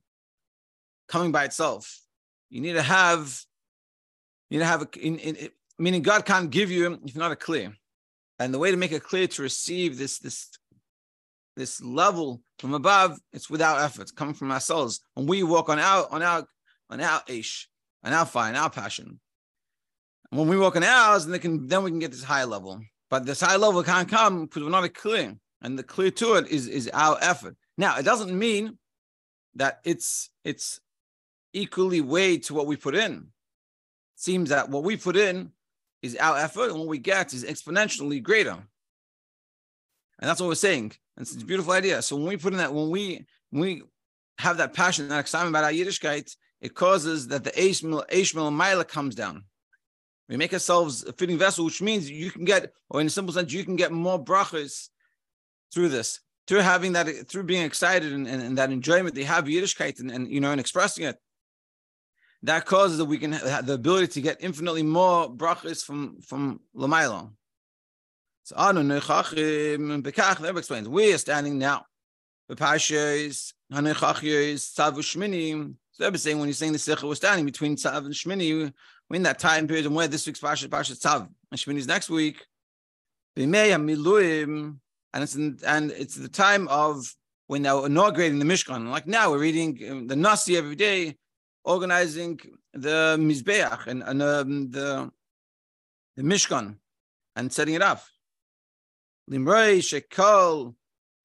coming 1.07 1.31
by 1.31 1.43
itself. 1.43 2.01
You 2.49 2.61
need 2.61 2.73
to 2.73 2.81
have, 2.81 3.39
you 4.49 4.57
need 4.57 4.63
to 4.63 4.67
have 4.67 4.81
a, 4.81 4.87
in, 4.99 5.19
in, 5.19 5.49
meaning 5.77 6.01
God 6.01 6.25
can't 6.25 6.49
give 6.49 6.71
you 6.71 6.99
if 7.05 7.15
not 7.15 7.31
a 7.31 7.35
clear. 7.35 7.73
And 8.39 8.51
the 8.51 8.59
way 8.59 8.71
to 8.71 8.77
make 8.77 8.91
it 8.91 9.03
clear 9.03 9.27
to 9.27 9.41
receive 9.43 9.99
this 9.99 10.17
this 10.17 10.49
this 11.55 11.79
level 11.81 12.41
from 12.61 12.75
above, 12.75 13.19
it's 13.33 13.49
without 13.49 13.81
effort, 13.81 14.15
coming 14.15 14.35
from 14.35 14.51
ourselves. 14.51 15.01
When 15.15 15.25
we 15.25 15.41
walk 15.41 15.67
on 15.67 15.79
our 15.79 16.07
on 16.11 16.21
our 16.21 16.45
on 16.91 17.01
our 17.01 17.21
ish, 17.27 17.67
on 18.03 18.13
our 18.13 18.25
fire, 18.25 18.55
our 18.55 18.69
passion. 18.69 19.19
And 20.29 20.39
when 20.39 20.47
we 20.47 20.57
walk 20.57 20.75
on 20.75 20.83
ours, 20.83 21.25
then, 21.25 21.39
can, 21.39 21.67
then 21.67 21.83
we 21.83 21.89
can 21.89 21.99
get 21.99 22.11
this 22.11 22.23
high 22.23 22.43
level. 22.43 22.79
But 23.09 23.25
this 23.25 23.41
high 23.41 23.57
level 23.57 23.83
can't 23.83 24.07
come 24.07 24.45
because 24.45 24.63
we're 24.63 24.69
not 24.69 24.83
a 24.83 24.89
clear. 24.89 25.35
And 25.61 25.77
the 25.77 25.83
clear 25.83 26.11
to 26.11 26.35
it 26.35 26.47
is, 26.47 26.67
is 26.67 26.89
our 26.93 27.17
effort. 27.21 27.57
Now, 27.77 27.97
it 27.97 28.03
doesn't 28.03 28.37
mean 28.37 28.77
that 29.55 29.79
it's 29.83 30.29
it's 30.45 30.79
equally 31.53 31.99
weighed 31.99 32.43
to 32.43 32.53
what 32.53 32.67
we 32.67 32.77
put 32.77 32.95
in. 32.95 33.11
It 33.13 33.23
seems 34.15 34.49
that 34.49 34.69
what 34.69 34.83
we 34.83 34.95
put 34.97 35.17
in 35.17 35.51
is 36.01 36.15
our 36.15 36.37
effort, 36.37 36.69
and 36.69 36.79
what 36.79 36.87
we 36.87 36.99
get 36.99 37.33
is 37.33 37.43
exponentially 37.43 38.23
greater. 38.23 38.51
And 38.51 40.29
that's 40.29 40.39
what 40.39 40.47
we're 40.47 40.55
saying. 40.55 40.93
It's 41.21 41.35
a 41.35 41.45
beautiful 41.45 41.73
idea. 41.73 42.01
So 42.01 42.15
when 42.15 42.25
we 42.25 42.37
put 42.37 42.53
in 42.53 42.57
that, 42.57 42.73
when 42.73 42.89
we 42.89 43.25
when 43.51 43.61
we 43.61 43.83
have 44.39 44.57
that 44.57 44.73
passion, 44.73 45.07
that 45.09 45.19
excitement 45.19 45.51
about 45.51 45.65
our 45.65 45.71
Yiddishkeit, 45.71 46.35
it 46.61 46.73
causes 46.73 47.27
that 47.27 47.43
the 47.43 47.51
Eish 47.51 48.33
Mila 48.33 48.85
comes 48.85 49.15
down. 49.15 49.43
We 50.27 50.37
make 50.37 50.53
ourselves 50.53 51.03
a 51.03 51.13
fitting 51.13 51.37
vessel, 51.37 51.65
which 51.65 51.81
means 51.81 52.09
you 52.09 52.31
can 52.31 52.45
get, 52.45 52.71
or 52.89 53.01
in 53.01 53.07
a 53.07 53.09
simple 53.09 53.33
sense, 53.33 53.51
you 53.51 53.65
can 53.65 53.75
get 53.75 53.91
more 53.91 54.23
brachas 54.23 54.87
through 55.73 55.89
this, 55.89 56.21
through 56.47 56.59
having 56.59 56.93
that, 56.93 57.07
through 57.27 57.43
being 57.43 57.63
excited 57.63 58.13
and, 58.13 58.27
and, 58.27 58.41
and 58.41 58.57
that 58.57 58.71
enjoyment 58.71 59.13
they 59.13 59.23
have 59.23 59.45
Yiddishkeit 59.45 59.99
and, 59.99 60.09
and, 60.09 60.27
you 60.27 60.39
know, 60.39 60.51
and 60.51 60.59
expressing 60.59 61.03
it. 61.03 61.17
That 62.43 62.65
causes 62.65 62.97
that 62.97 63.05
we 63.05 63.19
can 63.19 63.33
have 63.33 63.67
the 63.67 63.73
ability 63.73 64.07
to 64.07 64.21
get 64.21 64.37
infinitely 64.39 64.83
more 64.83 65.29
brachas 65.29 65.83
from 65.83 66.21
from 66.21 66.61
Lamaila. 66.75 67.31
Anu 68.55 68.81
Nechachim 68.81 70.01
Bekach 70.01 70.39
never 70.39 70.59
explains. 70.59 70.87
We 70.87 71.13
are 71.13 71.17
standing 71.17 71.57
now. 71.57 71.85
The 72.49 72.55
Pashas, 72.55 73.53
Hanechachis, 73.71 74.75
Tzav 74.75 74.93
Shmini. 74.97 75.75
So 75.91 76.09
they're 76.09 76.17
saying 76.17 76.39
when 76.39 76.47
you're 76.47 76.53
saying 76.53 76.73
the 76.73 76.79
Sikha, 76.79 77.07
we're 77.07 77.15
standing 77.15 77.45
between 77.45 77.75
Tzav 77.75 78.05
and 78.05 78.13
Shmini. 78.13 78.73
We're 79.09 79.15
in 79.15 79.23
that 79.23 79.39
time 79.39 79.67
period 79.67 79.85
and 79.85 79.95
where 79.95 80.07
this 80.07 80.25
week's 80.25 80.39
Pasha 80.39 80.69
Pasha 80.69 80.93
Tzav 80.93 81.27
and 81.51 81.59
Shmini 81.59 81.77
is 81.77 81.87
next 81.87 82.09
week. 82.09 82.45
B'mei 83.37 83.71
Miluim, 83.79 84.77
and 85.13 85.23
it's 85.23 85.35
in, 85.35 85.57
and 85.65 85.91
it's 85.91 86.15
the 86.15 86.27
time 86.27 86.67
of 86.67 87.13
when 87.47 87.61
they're 87.61 87.85
inaugurating 87.85 88.39
the 88.39 88.45
Mishkan. 88.45 88.89
Like 88.89 89.07
now, 89.07 89.31
we're 89.31 89.39
reading 89.39 89.79
um, 89.89 90.07
the 90.07 90.15
Nasi 90.15 90.57
every 90.57 90.75
day, 90.75 91.17
organizing 91.63 92.39
the 92.73 93.17
Mizbeach 93.19 93.87
and, 93.87 94.03
and 94.03 94.21
um, 94.21 94.71
the 94.71 95.11
the 96.17 96.23
Mishkan 96.23 96.77
and 97.35 97.51
setting 97.51 97.75
it 97.75 97.81
up. 97.81 98.03
Limrei 99.29 99.79
Shekol 99.79 100.73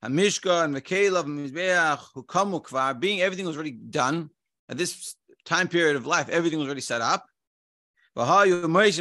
Hamishkan 0.04 0.76
Mekelav 0.76 1.24
Mizbeach 1.24 2.00
Hukamu 2.14 2.62
Kvar. 2.62 2.98
Being 2.98 3.20
everything 3.20 3.46
was 3.46 3.56
already 3.56 3.72
done 3.72 4.30
at 4.68 4.76
this 4.76 5.16
time 5.44 5.68
period 5.68 5.96
of 5.96 6.06
life, 6.06 6.28
everything 6.28 6.58
was 6.58 6.66
already 6.66 6.80
set 6.80 7.00
up. 7.00 7.26
And 8.16 8.26
Moshe 8.26 8.98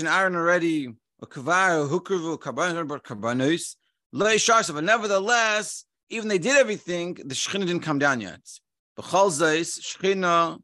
and 0.00 0.08
Aaron 0.08 0.34
already 0.34 0.88
Kvar 1.22 1.88
Hukurvu 1.88 2.38
Karbanos. 2.38 3.76
Lei 4.12 4.36
Sharsav, 4.36 4.74
but 4.74 4.84
nevertheless, 4.84 5.84
even 6.10 6.28
they 6.28 6.38
did 6.38 6.56
everything, 6.56 7.14
the 7.14 7.34
Shekhinah 7.34 7.66
didn't 7.66 7.80
come 7.80 7.98
down 7.98 8.20
yet. 8.20 8.40
B'chol 8.98 9.30
Zeis 9.30 9.80
Shekhinah 9.80 10.58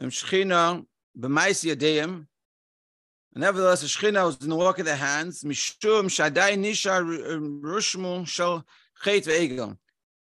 Shekhinah 0.00 0.86
B'maisi 1.18 1.74
Yadeim. 1.74 2.26
Nevertheless, 3.36 3.80
the 3.80 3.88
Shekhinah 3.88 4.26
was 4.26 4.42
in 4.42 4.50
the 4.50 4.56
work 4.56 4.78
of 4.78 4.86
their 4.86 4.96
hands. 4.96 5.42
Mishum 5.42 6.04
Shadai 6.04 6.56
Nisha 6.56 7.02
Rushmu 7.60 8.26
Shal 8.26 8.64
Chet 9.02 9.24
Ve'egel 9.24 9.76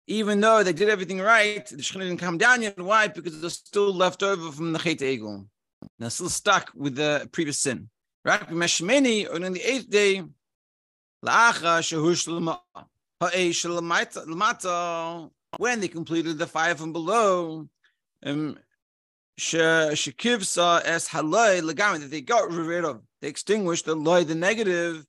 even 0.08 0.42
though 0.42 0.64
they 0.64 0.74
did 0.74 0.90
everything 0.90 1.22
right, 1.22 1.66
the 1.66 1.78
Shekhinah 1.78 2.00
didn't 2.00 2.18
come 2.18 2.38
down 2.38 2.62
yet. 2.62 2.80
Why? 2.80 3.08
Because 3.08 3.40
they're 3.40 3.50
still 3.50 3.94
left 3.94 4.22
over 4.22 4.52
from 4.52 4.74
the 4.74 4.80
Chet 4.80 5.00
Egel. 5.00 5.48
They're 6.00 6.10
still 6.10 6.30
stuck 6.30 6.72
with 6.76 6.96
the 6.96 7.30
previous 7.32 7.60
sin. 7.60 7.90
Right? 8.26 8.48
Meshmeni, 8.50 9.34
on 9.34 9.54
the 9.54 9.62
eighth 9.62 9.90
day, 9.90 10.24
when 15.58 15.80
they 15.80 15.88
completed 15.88 16.38
the 16.38 16.48
fire 16.48 16.76
from 16.76 16.94
below, 16.94 17.70
um, 18.26 18.58
shekivsa 19.40 20.82
es 20.86 21.08
haloi 21.10 21.62
legami 21.62 22.00
that 22.00 22.12
they 22.12 22.22
got 22.22 22.52
rid 22.52 22.86
of, 22.86 23.02
they 23.22 23.28
extinguished 23.28 23.86
the 23.86 23.96
loy, 23.96 24.24
the 24.24 24.36
negative, 24.36 25.06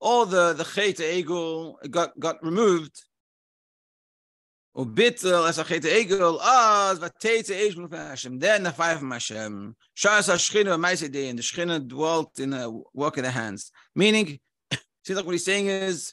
all 0.00 0.26
the 0.26 0.52
the 0.52 0.64
chet 0.64 0.96
egel 0.96 1.74
got 1.90 2.18
got 2.18 2.42
removed. 2.42 3.04
Ubitzel 4.76 5.44
uh, 5.44 5.48
as 5.48 5.58
a 5.58 5.64
chete 5.64 5.88
egel 5.88 6.38
az 6.38 6.98
vatete 6.98 7.54
egel 7.54 7.90
Hashem. 7.90 8.38
Then 8.38 8.62
the 8.62 8.72
fire 8.72 8.98
from 8.98 9.10
Hashem. 9.10 9.74
Shas 9.96 10.28
hashchina 10.28 10.78
ma'aseh 10.78 11.10
day, 11.10 11.28
and 11.28 11.38
the 11.38 11.42
shchina 11.42 11.80
dwelt 11.80 12.38
in 12.38 12.50
the 12.50 12.82
work 12.92 13.16
of 13.16 13.24
the 13.24 13.30
hands. 13.30 13.72
Meaning, 13.94 14.38
see, 15.04 15.14
like 15.14 15.24
what 15.24 15.32
he's 15.32 15.44
saying 15.44 15.68
is, 15.68 16.12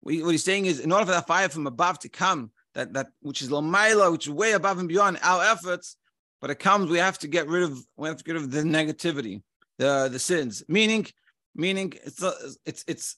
what 0.00 0.14
he's 0.14 0.44
saying 0.44 0.64
is, 0.64 0.80
in 0.80 0.90
order 0.90 1.04
for 1.04 1.12
that 1.12 1.26
fire 1.26 1.50
from 1.50 1.66
above 1.66 1.98
to 1.98 2.08
come, 2.08 2.50
that 2.78 2.92
that 2.92 3.08
which 3.20 3.42
is 3.42 3.50
lamaila, 3.50 4.12
which 4.12 4.28
is 4.28 4.32
way 4.32 4.52
above 4.52 4.78
and 4.78 4.88
beyond 4.88 5.18
our 5.22 5.42
efforts, 5.42 5.96
but 6.40 6.50
it 6.50 6.60
comes, 6.60 6.88
we 6.88 6.98
have 6.98 7.18
to 7.18 7.28
get 7.28 7.48
rid 7.48 7.64
of, 7.64 7.76
we 7.96 8.06
have 8.06 8.18
to 8.18 8.24
get 8.24 8.34
rid 8.34 8.44
of 8.44 8.52
the 8.52 8.62
negativity, 8.62 9.42
the 9.78 10.08
the 10.10 10.18
sins. 10.18 10.62
Meaning, 10.68 11.06
meaning 11.54 11.92
it's 12.04 12.22
it's 12.64 12.84
it's 12.86 13.16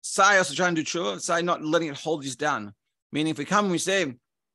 Sai 0.00 0.38
also 0.38 0.54
trying 0.54 0.74
to 0.74 0.82
do 0.82 0.86
tshuva, 0.86 1.20
Sai 1.20 1.42
not 1.42 1.62
letting 1.62 1.88
it 1.88 1.96
hold 1.96 2.24
us 2.24 2.34
down. 2.34 2.72
Meaning, 3.12 3.32
if 3.32 3.38
we 3.38 3.44
come 3.44 3.66
and 3.66 3.72
we 3.72 3.78
say, 3.78 4.14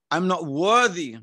I'm 0.09 0.27
not 0.27 0.45
worthy 0.45 1.17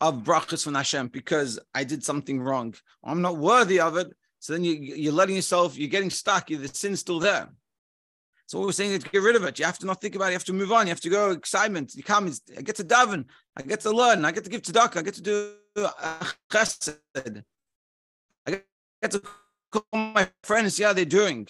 of 0.00 0.22
brachas 0.24 0.64
from 0.64 0.74
Hashem 0.74 1.08
because 1.08 1.60
I 1.74 1.84
did 1.84 2.02
something 2.02 2.40
wrong, 2.40 2.74
I'm 3.04 3.20
not 3.20 3.36
worthy 3.36 3.80
of 3.80 3.96
it. 3.98 4.08
So 4.40 4.54
then 4.54 4.64
you, 4.64 4.72
you're 4.72 5.12
letting 5.12 5.36
yourself, 5.36 5.76
you're 5.76 5.96
getting 5.96 6.10
stuck, 6.10 6.46
the 6.48 6.68
sin's 6.68 7.00
still 7.00 7.20
there. 7.20 7.48
So 8.48 8.58
what 8.58 8.66
we're 8.66 8.72
saying 8.72 8.92
is 8.92 9.04
get 9.04 9.22
rid 9.22 9.36
of 9.36 9.44
it. 9.44 9.58
You 9.58 9.66
have 9.66 9.78
to 9.78 9.86
not 9.86 10.00
think 10.00 10.16
about 10.16 10.26
it. 10.26 10.30
You 10.30 10.38
have 10.40 10.44
to 10.46 10.52
move 10.52 10.72
on. 10.72 10.86
You 10.86 10.90
have 10.90 11.00
to 11.02 11.10
go 11.10 11.30
excitement. 11.30 11.94
You 11.94 12.02
come, 12.02 12.32
I 12.56 12.62
get 12.62 12.76
to 12.76 12.84
daven. 12.84 13.26
I 13.56 13.62
get 13.62 13.80
to 13.82 13.90
learn. 13.90 14.24
I 14.24 14.32
get 14.32 14.44
to 14.44 14.50
give 14.50 14.62
tzedakah. 14.62 14.96
I 14.96 15.02
get 15.02 15.14
to 15.14 15.22
do 15.22 15.52
uh, 15.76 16.24
chesed. 16.50 16.96
I 17.14 18.50
get 18.50 19.10
to 19.12 19.22
call 19.70 19.84
my 19.92 20.28
friends 20.42 20.64
and 20.64 20.72
see 20.72 20.82
how 20.82 20.92
they're 20.92 21.04
doing 21.04 21.46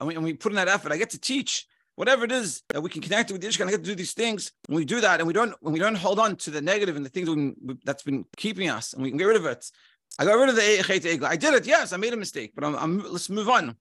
and 0.00 0.08
we, 0.08 0.14
and 0.14 0.24
we 0.24 0.34
put 0.34 0.52
in 0.52 0.56
that 0.56 0.68
effort, 0.68 0.92
I 0.92 0.96
get 0.96 1.10
to 1.10 1.20
teach 1.20 1.66
whatever 1.96 2.24
it 2.24 2.32
is 2.32 2.62
that 2.68 2.80
we 2.80 2.90
can 2.90 3.02
connect 3.02 3.32
with 3.32 3.40
the 3.40 3.48
Ishkan, 3.48 3.66
I 3.66 3.70
get 3.70 3.84
to 3.84 3.90
do 3.90 3.94
these 3.94 4.12
things. 4.12 4.52
When 4.66 4.76
we 4.76 4.84
do 4.84 5.00
that, 5.00 5.20
and 5.20 5.26
we 5.26 5.32
don't, 5.32 5.54
when 5.60 5.72
we 5.72 5.80
don't 5.80 5.96
hold 5.96 6.18
on 6.18 6.36
to 6.36 6.50
the 6.50 6.60
negative 6.60 6.96
and 6.96 7.04
the 7.04 7.10
things 7.10 7.28
we, 7.28 7.54
that's 7.84 8.04
been 8.04 8.24
keeping 8.36 8.68
us, 8.68 8.92
and 8.92 9.02
we 9.02 9.08
can 9.08 9.18
get 9.18 9.24
rid 9.24 9.36
of 9.36 9.46
it. 9.46 9.70
I 10.18 10.24
got 10.24 10.34
rid 10.34 10.48
of 10.48 10.56
the 10.56 10.62
Echet 10.62 11.22
I 11.22 11.36
did 11.36 11.54
it, 11.54 11.66
yes, 11.66 11.92
I 11.92 11.96
made 11.96 12.12
a 12.12 12.16
mistake, 12.16 12.52
but 12.54 12.64
I'm, 12.64 12.74
I'm, 12.76 13.12
let's 13.12 13.30
move 13.30 13.48
on. 13.48 13.76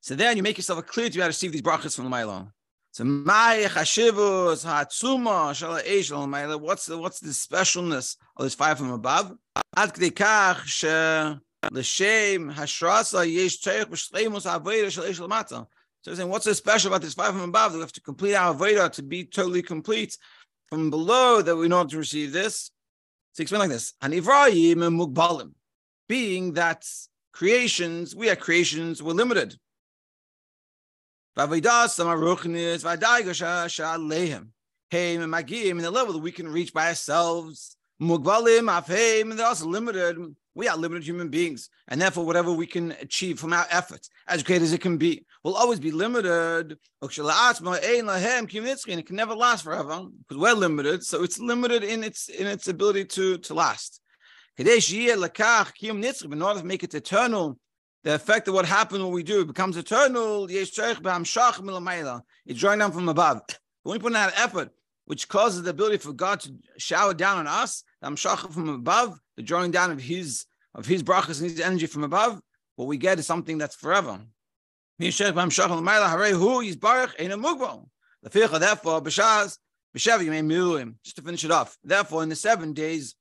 So 0.00 0.14
then 0.14 0.36
you 0.36 0.42
make 0.42 0.56
yourself 0.56 0.84
clear 0.86 1.08
to 1.08 1.12
be 1.12 1.20
able 1.20 1.26
to 1.26 1.28
receive 1.28 1.52
these 1.52 1.62
brachas 1.62 1.94
from 1.94 2.04
the 2.04 2.10
Milo. 2.10 2.50
So 2.92 3.04
my 3.04 3.66
chashivus 3.68 4.64
hatzuma 4.64 5.52
shala 5.52 5.84
eish 5.84 6.60
What's 6.60 6.86
the 6.86 6.96
what's 6.96 7.20
the 7.20 7.28
specialness 7.28 8.16
of 8.36 8.44
this 8.44 8.54
fire 8.54 8.74
from 8.74 8.90
above? 8.90 9.34
Ad 9.76 9.92
kach 9.92 11.40
L'shem 11.72 12.52
hashrasa 12.52 13.30
yesh 13.30 13.60
tzarich 13.60 13.86
b'shleimus 13.86 14.44
ha'avodah 14.44 14.90
shel 14.90 15.04
eish 15.04 15.20
l'mata. 15.20 15.66
So 16.02 16.14
saying, 16.14 16.28
what's 16.28 16.44
so 16.44 16.52
special 16.52 16.88
about 16.88 17.02
this 17.02 17.14
fire 17.14 17.32
from 17.32 17.42
above? 17.42 17.72
That 17.72 17.78
We 17.78 17.82
have 17.82 17.92
to 17.92 18.00
complete 18.00 18.34
our 18.34 18.54
avodah 18.54 18.92
to 18.92 19.02
be 19.02 19.24
totally 19.24 19.62
complete 19.62 20.16
from 20.68 20.90
below 20.90 21.42
that 21.42 21.56
we 21.56 21.68
know 21.68 21.84
to 21.84 21.98
receive 21.98 22.32
this. 22.32 22.70
So 23.32 23.42
explain 23.42 23.60
like 23.60 23.70
this: 23.70 23.94
Anivrayim 24.02 24.76
mugbalim, 24.76 25.52
being 26.08 26.54
that 26.54 26.84
creations, 27.32 28.14
we 28.14 28.30
are 28.30 28.36
creations, 28.36 29.02
we're 29.02 29.12
limited. 29.12 29.56
Hey, 31.36 31.60
in 35.14 35.30
the 35.30 35.90
level 35.90 36.12
that 36.12 36.22
we 36.22 36.32
can 36.32 36.48
reach 36.48 36.72
by 36.72 36.88
ourselves. 36.88 37.76
Mugbalim 38.00 39.22
and 39.22 39.38
they're 39.38 39.46
also 39.46 39.66
limited 39.66 40.34
we 40.56 40.66
are 40.68 40.76
limited 40.76 41.04
human 41.04 41.28
beings, 41.28 41.68
and 41.88 42.00
therefore, 42.00 42.24
whatever 42.24 42.50
we 42.50 42.66
can 42.66 42.92
achieve 42.92 43.38
from 43.38 43.52
our 43.52 43.66
efforts, 43.70 44.08
as 44.26 44.42
great 44.42 44.62
as 44.62 44.72
it 44.72 44.80
can 44.80 44.96
be, 44.96 45.26
will 45.44 45.54
always 45.54 45.78
be 45.78 45.90
limited. 45.90 46.78
And 47.02 47.12
it 48.98 49.06
can 49.06 49.16
never 49.16 49.34
last 49.34 49.64
forever 49.64 50.06
because 50.18 50.38
we're 50.40 50.54
limited. 50.54 51.04
So 51.04 51.22
it's 51.22 51.38
limited 51.38 51.84
in 51.84 52.02
its 52.02 52.30
in 52.30 52.46
its 52.46 52.68
ability 52.68 53.04
to 53.04 53.36
to 53.36 53.52
last. 53.52 54.00
In 54.58 54.66
order 54.66 54.80
to 56.60 56.64
make 56.64 56.82
it 56.82 56.94
eternal, 56.94 57.58
the 58.04 58.14
effect 58.14 58.48
of 58.48 58.54
what 58.54 58.64
happened 58.64 59.04
when 59.04 59.12
we 59.12 59.22
do 59.22 59.40
it 59.40 59.46
becomes 59.46 59.76
eternal. 59.76 60.46
It's 60.48 60.74
drawing 60.74 62.78
down 62.78 62.92
from 62.92 63.08
above. 63.08 63.42
When 63.82 63.92
we 63.92 63.98
put 63.98 64.06
in 64.06 64.12
that 64.14 64.38
effort, 64.38 64.70
which 65.04 65.28
causes 65.28 65.62
the 65.62 65.70
ability 65.70 65.98
for 65.98 66.12
God 66.12 66.40
to 66.40 66.54
shower 66.78 67.14
down 67.14 67.38
on 67.38 67.46
us, 67.46 67.84
the 68.00 68.08
amshach 68.08 68.52
from 68.52 68.68
above, 68.68 69.20
the 69.36 69.42
drawing 69.42 69.70
down 69.70 69.90
of 69.90 70.00
his 70.00 70.46
of 70.74 70.86
his 70.86 71.02
brachas 71.02 71.40
and 71.40 71.50
his 71.50 71.60
energy 71.60 71.86
from 71.86 72.04
above, 72.04 72.40
what 72.76 72.86
we 72.86 72.96
get 72.96 73.18
is 73.18 73.26
something 73.26 73.58
that's 73.58 73.76
forever. 73.76 74.20
Therefore, 74.98 75.32
just 81.04 81.16
to 81.16 81.22
finish 81.22 81.44
it 81.44 81.50
off. 81.50 81.76
Therefore, 81.82 82.22
in 82.22 82.28
the 82.28 82.36
seven 82.36 82.72
days 82.72 83.14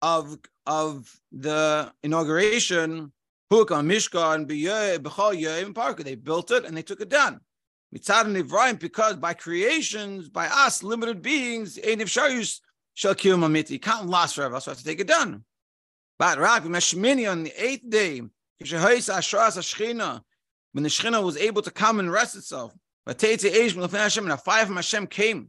of 0.00 0.38
of 0.66 1.14
the 1.30 1.92
inauguration, 2.02 3.12
they 3.50 3.56
built 6.14 6.50
it 6.50 6.64
and 6.64 6.76
they 6.76 6.82
took 6.82 7.00
it 7.00 7.08
down. 7.08 7.40
Because 7.92 9.16
by 9.16 9.34
creations, 9.34 10.28
by 10.30 10.46
us, 10.46 10.82
limited 10.82 11.20
beings, 11.20 11.78
shall 12.94 13.14
kill 13.14 13.36
mamiti. 13.36 13.80
Can't 13.80 14.08
last 14.08 14.34
forever, 14.34 14.58
so 14.60 14.70
I 14.70 14.72
have 14.72 14.78
to 14.78 14.84
take 14.84 15.00
it 15.00 15.06
down. 15.06 15.44
But 16.18 16.38
Rabbi 16.38 16.68
Meshmini 16.68 17.30
on 17.30 17.42
the 17.42 17.52
eighth 17.56 17.90
day, 17.90 18.20
when 18.20 18.30
the 20.84 20.88
Shechina 20.88 21.22
was 21.22 21.36
able 21.36 21.62
to 21.62 21.70
come 21.70 22.00
and 22.00 22.10
rest 22.10 22.36
itself, 22.36 22.72
but 23.04 23.18
and 24.24 24.32
a 24.32 24.36
fire 24.36 24.64
from 24.64 24.76
Hashem 24.76 25.08
came. 25.08 25.48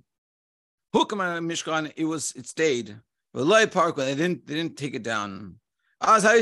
Hukam 0.94 1.20
Mishkan, 1.48 1.94
it 1.96 2.06
was 2.06 2.34
it 2.36 2.48
stayed. 2.48 2.98
They 3.34 4.16
didn't 4.16 4.48
they 4.48 4.56
didn't 4.56 4.78
take 4.78 4.96
it 4.96 5.04
down. 5.04 5.56
Therefore, 6.00 6.34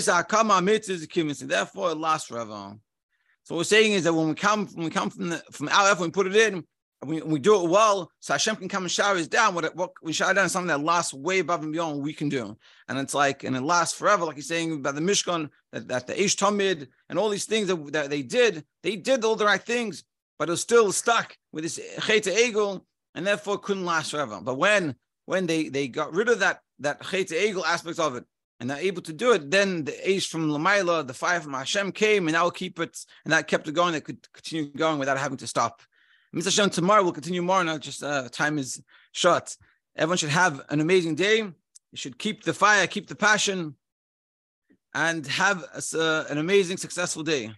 it 1.91 1.97
lasts 1.97 2.27
forever. 2.27 2.75
So 3.43 3.55
what 3.55 3.59
we're 3.59 3.63
saying 3.63 3.93
is 3.93 4.03
that 4.03 4.13
when 4.13 4.29
we 4.29 4.35
come 4.35 4.67
when 4.67 4.85
we 4.85 4.91
come 4.91 5.09
from 5.09 5.29
the, 5.29 5.43
from 5.51 5.69
Aleph, 5.69 5.99
when 5.99 6.09
we 6.09 6.11
put 6.11 6.27
it 6.27 6.35
in, 6.35 6.63
we, 7.05 7.21
we 7.21 7.39
do 7.39 7.63
it 7.63 7.69
well, 7.69 8.11
so 8.19 8.33
Hashem 8.33 8.57
can 8.57 8.69
come 8.69 8.83
and 8.83 8.91
shower 8.91 9.15
us 9.15 9.27
down. 9.27 9.55
What, 9.55 9.75
what 9.75 9.91
we 10.03 10.13
shower 10.13 10.33
down 10.33 10.45
is 10.45 10.51
something 10.51 10.67
that 10.67 10.83
lasts 10.83 11.13
way 11.13 11.39
above 11.39 11.63
and 11.63 11.71
beyond 11.71 11.95
what 11.95 12.03
we 12.03 12.13
can 12.13 12.29
do. 12.29 12.55
And 12.87 12.99
it's 12.99 13.15
like, 13.15 13.43
and 13.43 13.55
it 13.55 13.61
lasts 13.61 13.97
forever, 13.97 14.25
like 14.25 14.35
he's 14.35 14.47
saying 14.47 14.73
about 14.73 14.95
the 14.95 15.01
Mishkan, 15.01 15.49
that, 15.71 15.87
that 15.87 16.05
the 16.05 16.21
Ish 16.21 16.37
Tamid 16.37 16.87
and 17.09 17.17
all 17.17 17.29
these 17.29 17.45
things 17.45 17.67
that, 17.67 17.93
that 17.93 18.09
they 18.11 18.21
did, 18.21 18.63
they 18.83 18.95
did 18.95 19.23
all 19.23 19.35
the 19.35 19.45
right 19.45 19.61
things, 19.61 20.03
but 20.37 20.47
it 20.47 20.51
was 20.51 20.61
still 20.61 20.91
stuck 20.91 21.35
with 21.51 21.63
this 21.63 21.79
Cheta 22.01 22.29
Egel, 22.29 22.81
and 23.15 23.25
therefore 23.25 23.57
couldn't 23.57 23.85
last 23.85 24.11
forever. 24.11 24.39
But 24.41 24.55
when 24.55 24.95
when 25.25 25.45
they, 25.45 25.69
they 25.69 25.87
got 25.87 26.13
rid 26.13 26.29
of 26.29 26.39
that, 26.39 26.61
that 26.81 27.01
Cheta 27.03 27.33
Egel 27.33 27.65
aspect 27.65 27.99
of 27.99 28.15
it, 28.15 28.25
and 28.59 28.69
they're 28.69 28.77
able 28.77 29.01
to 29.03 29.13
do 29.13 29.31
it, 29.31 29.49
then 29.49 29.85
the 29.85 30.11
Ish 30.11 30.29
from 30.29 30.49
Lamaila, 30.49 31.07
the 31.07 31.13
fire 31.13 31.41
from 31.41 31.53
Hashem 31.53 31.91
came, 31.93 32.27
and 32.27 32.37
will 32.37 32.51
keep 32.51 32.79
it, 32.79 32.97
and 33.23 33.33
that 33.33 33.47
kept 33.47 33.67
it 33.67 33.73
going, 33.73 33.93
that 33.93 34.03
could 34.03 34.31
continue 34.33 34.71
going 34.71 34.99
without 34.99 35.17
having 35.17 35.37
to 35.37 35.47
stop. 35.47 35.81
Mr. 36.35 36.45
Hashem, 36.45 36.69
tomorrow 36.69 37.03
we'll 37.03 37.11
continue 37.11 37.41
more. 37.41 37.63
Now, 37.63 37.77
just 37.77 38.03
uh, 38.03 38.29
time 38.29 38.57
is 38.57 38.81
short. 39.11 39.57
Everyone 39.95 40.17
should 40.17 40.29
have 40.29 40.61
an 40.69 40.79
amazing 40.79 41.15
day. 41.15 41.37
You 41.39 41.53
should 41.95 42.17
keep 42.17 42.43
the 42.43 42.53
fire, 42.53 42.87
keep 42.87 43.07
the 43.07 43.15
passion, 43.15 43.75
and 44.93 45.25
have 45.27 45.63
a, 45.73 45.99
uh, 45.99 46.25
an 46.29 46.37
amazing, 46.37 46.77
successful 46.77 47.23
day. 47.23 47.51